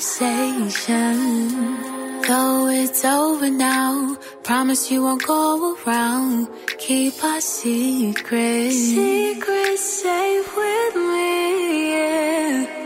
conversation. 0.00 1.08
Though 2.22 2.68
it's 2.68 3.04
over 3.04 3.50
now, 3.50 4.16
promise 4.42 4.90
you 4.90 5.02
won't 5.02 5.26
go 5.26 5.76
around. 5.86 6.48
Keep 6.78 7.22
our 7.22 7.40
secrets 7.40 8.76
secret 8.76 9.78
safe 9.78 10.56
with 10.56 10.96
me. 10.96 11.92
Yeah. 11.92 12.79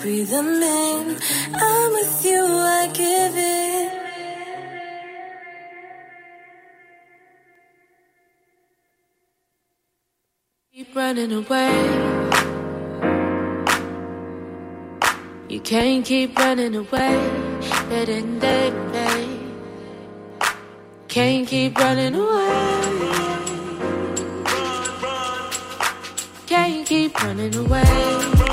breathe 0.00 0.30
them 0.30 0.46
in. 0.46 1.16
I'm 1.54 1.92
with 1.92 2.24
you, 2.24 2.44
I 2.44 2.90
give 2.92 3.36
in. 3.36 3.90
Keep 10.72 10.94
running 10.94 11.32
away. 11.32 12.18
You 15.48 15.60
can't 15.60 16.04
keep 16.04 16.38
running 16.38 16.76
away. 16.76 17.16
It 17.90 18.08
ain't 18.08 18.40
day, 18.40 18.70
day. 18.92 19.38
Can't 21.08 21.48
keep 21.48 21.76
running 21.76 22.14
away. 22.14 22.68
Can't 26.46 26.86
keep 26.86 27.20
running 27.22 27.54
away. 27.56 28.47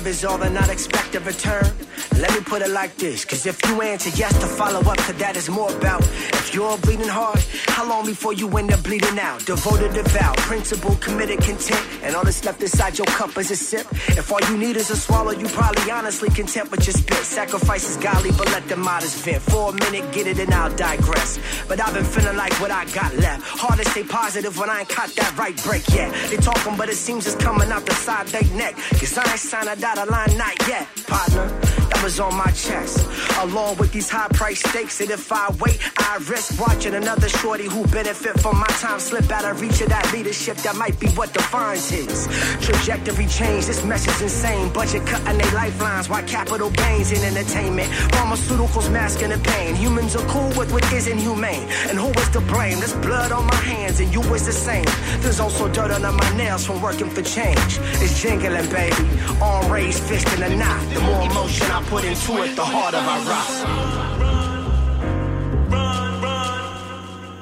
give 0.00 0.06
is 0.06 0.24
all 0.24 0.42
and 0.42 0.54
not 0.54 0.70
expect 0.70 1.14
a 1.14 1.20
return 1.20 1.89
let 2.20 2.32
me 2.34 2.40
put 2.40 2.60
it 2.60 2.70
like 2.70 2.96
this. 2.96 3.24
Cause 3.24 3.46
if 3.46 3.58
you 3.66 3.80
answer 3.80 4.10
yes, 4.10 4.36
the 4.40 4.46
follow 4.46 4.80
up 4.80 4.98
to 5.06 5.12
that 5.14 5.36
is 5.36 5.48
more 5.48 5.74
about. 5.74 6.02
If 6.02 6.54
you're 6.54 6.76
bleeding 6.78 7.08
hard, 7.08 7.38
how 7.68 7.88
long 7.88 8.04
before 8.04 8.34
you 8.34 8.46
end 8.58 8.72
up 8.72 8.82
bleeding 8.82 9.18
out? 9.18 9.44
Devoted, 9.46 9.94
devout, 9.94 10.36
principle, 10.38 10.96
committed, 10.96 11.40
content. 11.40 11.86
And 12.02 12.14
all 12.14 12.24
that's 12.24 12.44
left 12.44 12.60
inside 12.60 12.98
your 12.98 13.06
cup 13.06 13.36
is 13.38 13.50
a 13.50 13.56
sip. 13.56 13.86
If 14.20 14.30
all 14.30 14.40
you 14.50 14.58
need 14.58 14.76
is 14.76 14.90
a 14.90 14.96
swallow, 14.96 15.32
you 15.32 15.46
probably 15.48 15.90
honestly 15.90 16.28
content 16.30 16.70
with 16.70 16.86
your 16.86 16.94
spit. 16.94 17.24
Sacrifice 17.24 17.88
is 17.88 17.96
godly, 17.96 18.32
but 18.32 18.46
let 18.46 18.68
the 18.68 18.76
modest 18.76 19.24
vent. 19.24 19.42
For 19.42 19.70
a 19.70 19.72
minute, 19.72 20.12
get 20.12 20.26
it 20.26 20.38
and 20.38 20.52
I'll 20.52 20.74
digress. 20.76 21.38
But 21.68 21.80
I've 21.80 21.94
been 21.94 22.04
feeling 22.04 22.36
like 22.36 22.52
what 22.60 22.70
I 22.70 22.84
got 22.92 23.14
left. 23.16 23.42
Hard 23.46 23.78
to 23.80 23.88
stay 23.90 24.04
positive 24.04 24.58
when 24.58 24.68
I 24.68 24.80
ain't 24.80 24.88
caught 24.88 25.10
that 25.16 25.36
right 25.38 25.56
break 25.64 25.88
yet. 25.88 26.12
They 26.28 26.36
talking, 26.36 26.76
but 26.76 26.88
it 26.90 26.96
seems 26.96 27.26
it's 27.26 27.36
coming 27.36 27.70
out 27.70 27.86
the 27.86 27.94
side 27.94 28.26
they 28.28 28.46
neck. 28.54 28.76
Cause 28.98 29.16
I 29.16 29.30
ain't 29.30 29.40
signed 29.40 29.68
a 29.68 29.76
dotted 29.76 30.10
line, 30.10 30.36
not 30.36 30.68
yet, 30.68 30.86
partner. 31.06 31.89
Was 32.02 32.18
on 32.18 32.34
my 32.34 32.50
chest. 32.52 33.06
Along 33.40 33.76
with 33.76 33.92
these 33.92 34.08
high 34.08 34.28
price 34.28 34.60
stakes. 34.60 35.00
And 35.02 35.10
if 35.10 35.30
I 35.30 35.50
wait, 35.60 35.78
I 35.98 36.16
risk 36.28 36.58
watching 36.58 36.94
another 36.94 37.28
shorty 37.28 37.64
who 37.68 37.86
benefit 37.88 38.40
from 38.40 38.58
my 38.58 38.72
time 38.80 38.98
slip 38.98 39.30
out 39.30 39.44
of 39.44 39.60
reach 39.60 39.82
of 39.82 39.90
that 39.90 40.10
leadership. 40.10 40.56
That 40.58 40.76
might 40.76 40.98
be 40.98 41.08
what 41.08 41.34
defines 41.34 41.90
his 41.90 42.26
trajectory 42.64 43.26
change. 43.26 43.66
This 43.66 43.84
mess 43.84 44.08
is 44.08 44.22
insane. 44.22 44.72
Budget 44.72 45.06
cutting 45.06 45.36
their 45.36 45.52
lifelines. 45.52 46.08
Why 46.08 46.22
capital 46.22 46.70
gains 46.70 47.12
in 47.12 47.22
entertainment? 47.22 47.90
Pharmaceuticals 48.16 48.90
masking 48.90 49.28
the 49.28 49.38
pain. 49.38 49.74
Humans 49.74 50.16
are 50.16 50.26
cool 50.28 50.48
with 50.58 50.72
what 50.72 50.90
isn't 50.92 51.18
humane. 51.18 51.68
And 51.88 51.98
who 51.98 52.08
is 52.08 52.30
to 52.30 52.40
blame? 52.40 52.78
There's 52.78 52.94
blood 52.94 53.30
on 53.30 53.44
my 53.46 53.56
hands 53.56 54.00
and 54.00 54.10
you 54.12 54.22
is 54.32 54.46
the 54.46 54.52
same. 54.52 54.86
There's 55.20 55.38
also 55.40 55.68
dirt 55.68 55.90
under 55.90 56.12
my 56.12 56.36
nails 56.36 56.64
from 56.64 56.80
working 56.80 57.10
for 57.10 57.20
change. 57.20 57.78
It's 58.00 58.22
jingling, 58.22 58.70
baby. 58.70 59.04
Arm 59.42 59.70
raised, 59.70 60.02
fist 60.04 60.32
in 60.34 60.42
a 60.42 60.56
knot. 60.56 60.80
The 60.94 61.00
more 61.00 61.22
emotion 61.22 61.70
I 61.70 61.89
put 61.90 62.04
into 62.04 62.42
it, 62.44 62.54
the 62.54 62.64
harder 62.64 62.98
I 63.00 63.18
rock. 63.26 63.50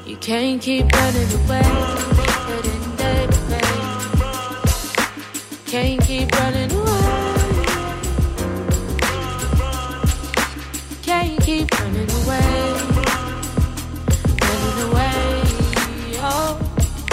You 0.09 0.17
can't 0.17 0.63
keep 0.63 0.91
running 0.91 1.33
away. 1.41 1.63
Hidden 2.49 2.97
day, 2.97 3.27
babe. 3.51 3.65
Can't 5.67 6.01
keep 6.03 6.33
running 6.33 6.73
away. 6.73 7.35
Can't 11.03 11.41
keep 11.43 11.71
running 11.79 12.11
away. 12.21 12.49
Running 14.49 14.81
away. 14.89 15.21
Oh, 16.25 16.57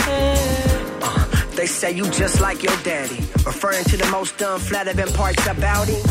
yeah. 0.07 1.47
They 1.57 1.65
say 1.65 1.91
you 1.91 2.09
just 2.11 2.39
like 2.39 2.63
your 2.63 2.77
daddy. 2.83 3.19
Referring 3.45 3.83
to 3.91 3.97
the 3.97 4.07
most 4.09 4.41
unflattering 4.41 5.13
parts 5.13 5.45
about 5.47 5.89
him. 5.89 6.01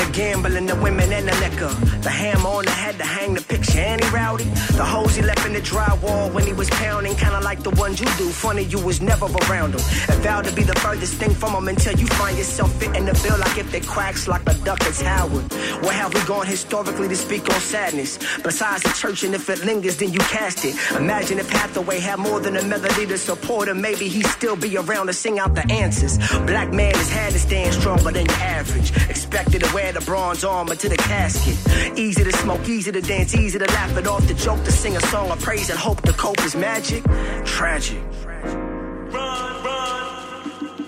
The 0.00 0.12
gambling, 0.12 0.64
the 0.64 0.76
women, 0.76 1.12
and 1.12 1.28
the 1.28 1.36
liquor. 1.44 1.72
The 2.00 2.08
hammer 2.08 2.48
on 2.48 2.64
the 2.64 2.70
head 2.70 2.96
to 2.96 3.04
hang 3.04 3.34
the 3.34 3.42
picture, 3.42 3.80
and 3.80 4.02
he 4.02 4.08
rowdy. 4.10 4.44
The 4.80 4.84
hoes 4.84 5.14
he 5.14 5.20
left 5.20 5.44
in 5.44 5.52
the 5.52 5.60
drywall 5.60 6.32
when 6.32 6.46
he 6.46 6.54
was 6.54 6.70
pounding, 6.70 7.14
kinda 7.16 7.40
like 7.40 7.62
the 7.62 7.70
ones 7.70 8.00
you 8.00 8.06
do. 8.16 8.30
Funny, 8.30 8.62
you 8.62 8.78
was 8.78 9.02
never 9.02 9.26
around 9.26 9.74
him. 9.74 9.82
And 10.08 10.18
vowed 10.22 10.46
to 10.46 10.52
be 10.52 10.62
the 10.62 10.78
furthest 10.80 11.14
thing 11.20 11.34
from 11.34 11.54
him 11.54 11.68
until 11.68 11.94
you 12.00 12.06
find 12.20 12.38
yourself 12.38 12.72
fitting 12.80 13.04
the 13.04 13.12
bill 13.22 13.36
like 13.38 13.58
if 13.58 13.70
they 13.70 13.80
cracks 13.80 14.26
like 14.26 14.48
a 14.48 14.54
duck, 14.64 14.80
it's 14.86 15.02
Howard. 15.02 15.52
Where 15.84 15.92
have 15.92 16.14
we 16.14 16.22
gone 16.22 16.46
historically 16.46 17.08
to 17.08 17.16
speak 17.16 17.42
on 17.52 17.60
sadness? 17.60 18.18
Besides 18.42 18.82
the 18.84 18.94
church, 19.00 19.22
and 19.22 19.34
if 19.34 19.50
it 19.50 19.66
lingers, 19.66 19.98
then 19.98 20.14
you 20.14 20.20
cast 20.20 20.64
it. 20.64 20.74
Imagine 20.96 21.38
if 21.38 21.50
Hathaway 21.50 22.00
had 22.00 22.18
more 22.18 22.40
than 22.40 22.56
a 22.56 22.62
melody 22.64 23.04
to 23.06 23.18
support 23.18 23.68
him, 23.68 23.82
maybe 23.82 24.08
he'd 24.08 24.26
still 24.38 24.56
be 24.56 24.78
around 24.78 25.08
to 25.08 25.12
sing 25.12 25.38
out 25.38 25.54
the 25.54 25.66
answers. 25.70 26.16
Black 26.46 26.72
man 26.72 26.94
has 26.94 27.10
had 27.10 27.34
to 27.34 27.38
stand 27.38 27.74
stronger 27.74 28.10
than 28.10 28.24
your 28.24 28.42
average. 28.58 28.90
Expected 29.10 29.62
to 29.62 29.74
wear 29.74 29.89
the 29.92 30.00
bronze 30.00 30.44
armor 30.44 30.74
to 30.74 30.88
the 30.88 30.96
casket. 30.96 31.56
Easy 31.98 32.22
to 32.24 32.32
smoke, 32.32 32.68
easy 32.68 32.92
to 32.92 33.00
dance, 33.00 33.34
easy 33.34 33.58
to 33.58 33.66
laugh 33.66 33.96
it 33.96 34.06
off 34.06 34.26
the 34.26 34.34
joke, 34.34 34.62
to 34.64 34.72
sing 34.72 34.96
a 34.96 35.00
song 35.00 35.30
of 35.30 35.40
praise 35.40 35.70
and 35.70 35.78
hope 35.78 36.00
to 36.02 36.12
cope 36.12 36.40
is 36.44 36.54
magic. 36.54 37.02
Tragic. 37.44 38.02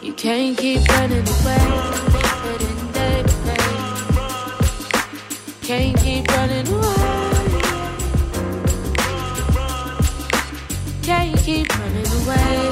You 0.03 0.13
can't 0.15 0.57
keep 0.57 0.87
running 0.89 1.27
away. 1.27 1.59
Hidden 2.43 2.93
day, 2.93 3.23
babe. 3.45 3.61
Can't 5.63 5.97
keep 5.99 6.29
running 6.29 6.69
away. 6.69 7.33
Can't 11.03 11.39
keep 11.39 11.79
running 11.79 12.07
away. 12.07 12.72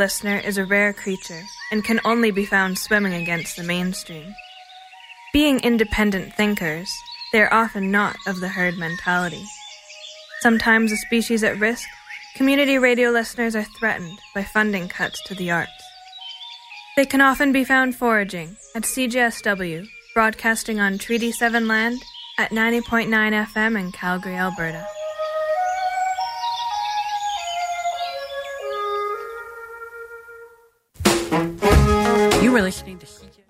Listener 0.00 0.38
is 0.38 0.56
a 0.56 0.64
rare 0.64 0.94
creature 0.94 1.42
and 1.70 1.84
can 1.84 2.00
only 2.06 2.30
be 2.30 2.46
found 2.46 2.78
swimming 2.78 3.12
against 3.12 3.54
the 3.58 3.62
mainstream. 3.62 4.34
Being 5.34 5.60
independent 5.60 6.34
thinkers, 6.34 6.90
they 7.34 7.42
are 7.42 7.52
often 7.52 7.90
not 7.90 8.16
of 8.26 8.40
the 8.40 8.48
herd 8.48 8.78
mentality. 8.78 9.44
Sometimes 10.40 10.90
a 10.90 10.96
species 10.96 11.44
at 11.44 11.60
risk, 11.60 11.86
community 12.34 12.78
radio 12.78 13.10
listeners 13.10 13.54
are 13.54 13.66
threatened 13.78 14.18
by 14.34 14.42
funding 14.42 14.88
cuts 14.88 15.22
to 15.26 15.34
the 15.34 15.50
arts. 15.50 15.84
They 16.96 17.04
can 17.04 17.20
often 17.20 17.52
be 17.52 17.62
found 17.62 17.94
foraging 17.94 18.56
at 18.74 18.84
CJSW, 18.84 19.86
broadcasting 20.14 20.80
on 20.80 20.96
Treaty 20.96 21.30
7 21.30 21.68
land 21.68 22.00
at 22.38 22.52
90.9 22.52 23.10
FM 23.10 23.78
in 23.78 23.92
Calgary, 23.92 24.34
Alberta. 24.34 24.86
Listening 32.62 32.98
to 32.98 33.06
CJ. 33.06 33.40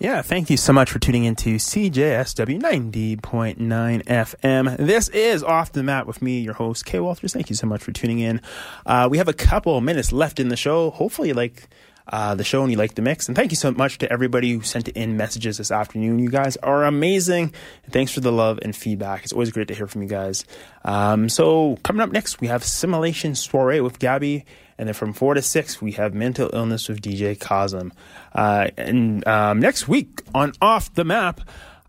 Yeah, 0.00 0.22
thank 0.22 0.48
you 0.48 0.56
so 0.56 0.72
much 0.72 0.92
for 0.92 1.00
tuning 1.00 1.24
into 1.24 1.56
CJSW 1.56 2.60
90.9 2.60 3.58
FM. 4.04 4.76
This 4.76 5.08
is 5.08 5.42
Off 5.42 5.72
the 5.72 5.82
Map 5.82 6.06
with 6.06 6.22
me, 6.22 6.38
your 6.38 6.54
host, 6.54 6.86
Kay 6.86 7.00
Walters. 7.00 7.32
Thank 7.32 7.50
you 7.50 7.56
so 7.56 7.66
much 7.66 7.82
for 7.82 7.90
tuning 7.90 8.20
in. 8.20 8.40
Uh, 8.86 9.08
we 9.10 9.18
have 9.18 9.26
a 9.26 9.32
couple 9.32 9.80
minutes 9.80 10.12
left 10.12 10.38
in 10.38 10.50
the 10.50 10.56
show. 10.56 10.90
Hopefully, 10.90 11.28
you 11.28 11.34
like 11.34 11.68
uh, 12.10 12.36
the 12.36 12.44
show 12.44 12.62
and 12.62 12.70
you 12.70 12.78
like 12.78 12.94
the 12.94 13.02
mix. 13.02 13.26
And 13.26 13.36
thank 13.36 13.50
you 13.50 13.56
so 13.56 13.72
much 13.72 13.98
to 13.98 14.12
everybody 14.12 14.52
who 14.52 14.62
sent 14.62 14.86
in 14.88 15.16
messages 15.16 15.58
this 15.58 15.72
afternoon. 15.72 16.20
You 16.20 16.30
guys 16.30 16.56
are 16.58 16.84
amazing. 16.84 17.52
Thanks 17.90 18.12
for 18.12 18.20
the 18.20 18.32
love 18.32 18.60
and 18.62 18.74
feedback. 18.74 19.24
It's 19.24 19.32
always 19.32 19.50
great 19.50 19.66
to 19.66 19.74
hear 19.74 19.88
from 19.88 20.02
you 20.02 20.08
guys. 20.08 20.44
Um, 20.84 21.28
so, 21.28 21.76
coming 21.82 22.02
up 22.02 22.10
next, 22.10 22.40
we 22.40 22.46
have 22.46 22.62
Simulation 22.62 23.34
Soiree 23.34 23.80
with 23.80 23.98
Gabby. 23.98 24.44
And 24.78 24.86
then 24.86 24.94
from 24.94 25.12
4 25.12 25.34
to 25.34 25.42
6, 25.42 25.82
we 25.82 25.92
have 25.92 26.14
Mental 26.14 26.48
Illness 26.52 26.88
with 26.88 27.02
DJ 27.02 27.36
Cosm. 27.36 27.90
Uh, 28.32 28.68
and 28.76 29.26
um, 29.26 29.58
next 29.58 29.88
week 29.88 30.22
on 30.34 30.52
Off 30.62 30.94
the 30.94 31.04
Map, 31.04 31.40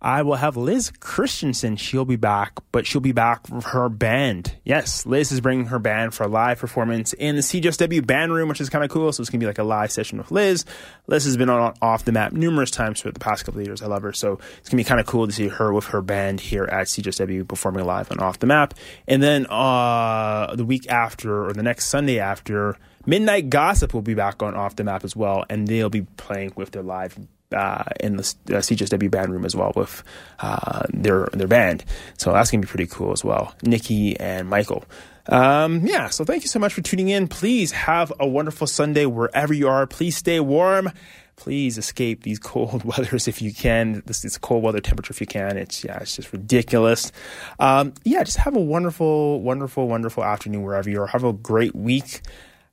I 0.02 0.22
will 0.22 0.36
have 0.36 0.56
Liz 0.56 0.91
Christensen. 1.00 1.76
She'll 1.76 2.06
be 2.06 2.16
back, 2.16 2.54
but 2.72 2.88
she'll 2.88 3.02
be 3.02 3.12
back 3.12 3.50
with 3.50 3.66
her 3.66 3.89
band. 3.89 4.56
Yes, 4.64 5.06
Liz 5.06 5.32
is 5.32 5.41
bringing 5.41 5.68
her 5.68 5.80
band 5.80 6.14
for 6.14 6.24
a 6.24 6.28
live 6.28 6.60
performance 6.60 7.12
in 7.14 7.36
the 7.36 7.41
CJSW 7.41 8.06
band 8.06 8.34
room, 8.34 8.47
which 8.47 8.62
is 8.62 8.70
kind 8.70 8.84
of 8.84 8.89
cool. 8.89 9.12
So 9.12 9.22
it's 9.22 9.30
going 9.30 9.39
to 9.39 9.43
be 9.43 9.47
like 9.47 9.58
a 9.58 9.64
live 9.64 9.91
session 9.91 10.18
with 10.18 10.32
Liz. 10.32 10.64
Liz 11.08 11.26
has 11.26 11.36
been 11.36 11.50
on 11.50 11.74
Off 11.82 12.06
the 12.06 12.12
Map 12.12 12.32
numerous 12.32 12.72
times 12.72 13.02
for 13.02 13.12
the 13.12 13.20
past 13.20 13.45
couple 13.45 13.60
of 13.60 13.68
years. 13.68 13.82
I 13.82 13.88
love 13.88 14.04
her. 14.04 14.14
So 14.14 14.34
it's 14.60 14.70
going 14.70 14.78
to 14.78 14.78
be 14.78 14.84
kind 14.86 15.02
of 15.02 15.06
cool 15.06 15.28
to 15.28 15.34
see 15.34 15.50
her 15.50 15.74
with 15.74 15.86
her 15.88 16.02
band 16.02 16.39
here 16.39 16.64
at 16.64 16.88
CJSW 16.88 17.47
performing 17.47 17.86
live 17.86 18.12
on 18.12 18.20
Off 18.20 18.39
the 18.39 18.47
Map. 18.47 18.74
And 19.08 19.22
then 19.22 19.47
uh, 19.47 20.56
the 20.56 20.66
week 20.66 20.88
after, 20.89 21.47
or 21.47 21.54
the 21.54 21.64
next 21.64 21.86
Sunday 21.86 22.20
after, 22.20 22.78
Midnight 23.06 23.50
Gossip 23.50 23.93
will 23.93 24.02
be 24.02 24.14
back 24.14 24.41
on 24.41 24.56
Off 24.56 24.76
the 24.76 24.84
Map 24.84 25.04
as 25.04 25.16
well, 25.16 25.43
and 25.50 25.68
they'll 25.68 25.89
be 25.89 26.04
playing 26.04 26.54
with 26.56 26.72
their 26.72 26.84
live 26.84 27.18
uh, 27.56 27.84
in 28.00 28.18
the 28.18 28.24
uh, 28.50 28.60
CJSW 28.60 29.10
band 29.10 29.32
room 29.32 29.45
as 29.45 29.56
well 29.56 29.74
with 29.76 30.04
uh, 30.39 30.84
their 30.89 31.28
their 31.34 31.47
band. 31.47 31.84
So 32.18 32.32
that's 32.32 32.52
gonna 32.52 32.62
be 32.62 32.68
pretty 32.68 32.88
cool 32.88 33.12
as 33.12 33.24
well. 33.24 33.56
Nikki 33.64 34.20
and 34.20 34.50
Michael. 34.50 34.84
Um, 35.28 35.86
yeah, 35.86 36.10
so 36.10 36.26
thank 36.26 36.41
you 36.43 36.47
so 36.47 36.60
much 36.60 36.74
for 36.74 36.82
tuning 36.82 37.10
in. 37.10 37.28
Please 37.28 37.72
have 37.72 38.12
a 38.20 38.28
wonderful 38.28 38.66
Sunday 38.66 39.06
wherever 39.06 39.54
you 39.54 39.68
are. 39.68 39.86
Please 39.86 40.18
stay 40.18 40.39
warm. 40.39 40.91
Please 41.36 41.78
escape 41.78 42.24
these 42.24 42.39
cold 42.39 42.84
weathers 42.97 43.28
if 43.28 43.41
you 43.41 43.54
can. 43.54 44.04
This 44.06 44.26
is 44.26 44.38
cold 44.38 44.64
weather 44.64 44.80
temperature 44.80 45.12
if 45.12 45.22
you 45.22 45.28
can. 45.28 45.58
It's 45.58 45.84
yeah, 45.84 46.00
it's 46.00 46.16
just 46.16 46.34
ridiculous. 46.34 47.12
Um, 47.60 47.93
yeah, 48.04 48.24
just 48.24 48.38
have 48.38 48.56
a 48.56 48.62
wonderful, 48.62 49.41
wonderful, 49.41 49.88
wonderful 49.88 50.24
afternoon 50.24 50.64
wherever 50.64 50.89
you 50.89 51.02
are. 51.02 51.08
Have 51.08 51.24
a 51.24 51.34
great 51.34 51.76
week. 51.76 52.22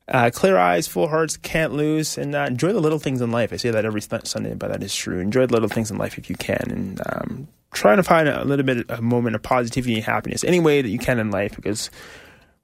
Uh, 0.09 0.31
clear 0.33 0.57
eyes, 0.57 0.87
full 0.87 1.09
hearts, 1.09 1.37
can't 1.37 1.73
lose, 1.73 2.17
and 2.17 2.35
uh, 2.35 2.47
enjoy 2.49 2.73
the 2.73 2.81
little 2.81 3.01
things 3.01 3.21
in 3.21 3.33
life. 3.33 3.53
I 3.53 3.57
say 3.57 3.73
that 3.73 3.85
every 3.85 4.01
Sunday, 4.01 4.55
but 4.55 4.71
that 4.71 4.83
is 4.83 4.95
true. 4.95 5.19
Enjoy 5.19 5.47
the 5.47 5.53
little 5.53 5.69
things 5.69 5.91
in 5.91 5.99
life 5.99 6.17
if 6.17 6.31
you 6.31 6.37
can, 6.37 6.71
and 6.71 7.01
um, 7.07 7.49
trying 7.73 7.97
to 7.97 8.05
find 8.05 8.29
a 8.29 8.45
little 8.45 8.65
bit 8.65 8.89
of 8.89 8.99
a 9.01 9.03
moment 9.03 9.35
of 9.35 9.43
positivity 9.43 9.97
and 9.97 10.05
happiness 10.05 10.45
any 10.45 10.61
way 10.61 10.81
that 10.81 10.89
you 10.91 10.99
can 10.99 11.19
in 11.19 11.33
life, 11.33 11.57
because 11.57 11.91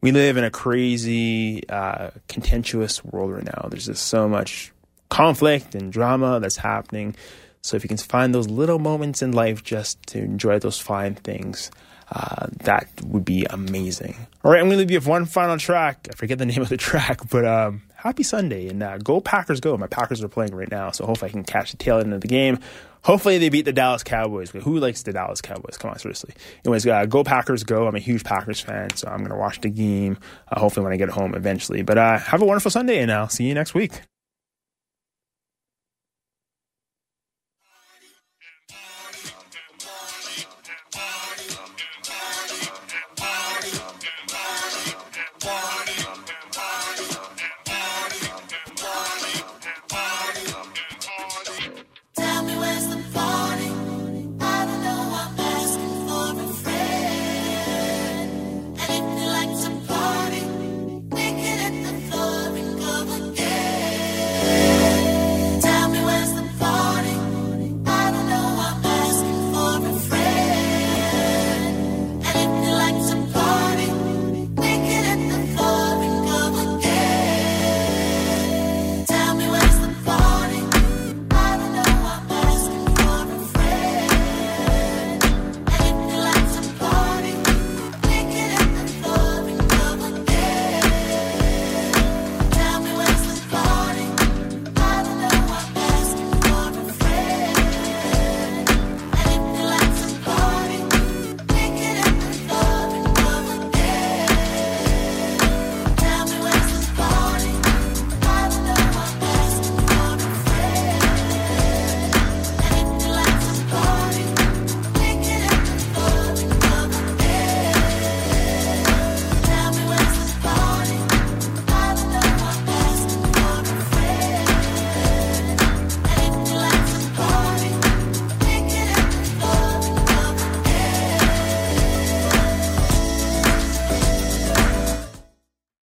we 0.01 0.13
live 0.13 0.37
in 0.37 0.45
a 0.45 0.51
crazy, 0.51 1.69
uh, 1.69 2.11
contentious 2.29 3.05
world 3.05 3.33
right 3.33 3.45
now. 3.45 3.67
There's 3.69 3.87
just 3.87 4.07
so 4.07 4.29
much 4.29 4.73
conflict 5.09 5.75
and 5.75 5.93
drama 5.93 6.39
that's 6.41 6.57
happening. 6.57 7.17
So 7.63 7.77
if 7.77 7.85
you 7.85 7.89
can 7.89 7.97
find 7.97 8.35
those 8.35 8.49
little 8.49 8.79
moments 8.79 9.21
in 9.21 9.33
life 9.33 9.63
just 9.63 10.05
to 10.09 10.19
enjoy 10.19 10.59
those 10.59 10.79
fine 10.79 11.15
things, 11.17 11.71
uh, 12.15 12.47
that 12.65 12.89
would 13.05 13.25
be 13.25 13.47
amazing. 13.49 14.15
All 14.45 14.51
right, 14.51 14.61
I'm 14.61 14.67
going 14.67 14.73
to 14.73 14.79
leave 14.79 14.91
you 14.91 14.99
with 14.99 15.07
one 15.07 15.25
final 15.25 15.57
track. 15.57 16.09
I 16.11 16.15
forget 16.15 16.39
the 16.39 16.47
name 16.47 16.61
of 16.61 16.69
the 16.69 16.77
track, 16.77 17.21
but 17.31 17.45
um, 17.45 17.83
happy 17.95 18.23
Sunday 18.23 18.69
and 18.69 18.83
uh, 18.83 18.99
go 18.99 19.21
Packers 19.21 19.61
go. 19.61 19.77
My 19.77 19.87
Packers 19.87 20.23
are 20.23 20.29
playing 20.29 20.55
right 20.55 20.71
now, 20.71 20.91
so 20.91 21.07
hopefully 21.07 21.31
I 21.31 21.33
can 21.33 21.45
catch 21.45 21.71
the 21.71 21.79
tail 21.79 21.99
end 21.99 22.13
of 22.13 22.21
the 22.21 22.29
game. 22.29 22.59
Hopefully 23.05 23.39
they 23.39 23.49
beat 23.49 23.65
the 23.65 23.73
Dallas 23.73 24.05
Cowboys. 24.05 24.51
Who 24.51 24.79
likes 24.79 25.03
the 25.03 25.13
Dallas 25.13 25.41
Cowboys? 25.41 25.77
Come 25.77 25.91
on, 25.91 25.99
seriously. 25.99 26.35
Anyways, 26.65 26.87
uh, 26.87 27.07
go 27.07 27.25
Packers 27.25 27.65
go. 27.65 27.89
I'm 27.89 27.97
a 27.97 28.01
huge 28.01 28.23
Packers 28.23 28.61
fan, 28.61 28.95
so 28.95 29.09
I'm 29.09 29.19
going 29.19 29.31
to 29.31 29.37
watch 29.37 29.61
the 29.61 29.71
game. 29.71 30.19
Uh, 30.49 30.61
hopefully 30.61 30.85
when 30.85 30.93
I 30.93 30.97
get 30.97 31.09
home 31.09 31.35
eventually. 31.35 31.83
But 31.83 31.99
uh, 31.99 32.19
have 32.19 32.43
a 32.43 32.45
wonderful 32.45 32.71
Sunday, 32.71 33.01
and 33.01 33.11
I'll 33.11 33.29
see 33.29 33.45
you 33.45 33.55
next 33.55 33.75
week. 33.75 34.03